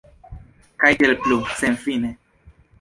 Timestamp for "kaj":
0.85-0.91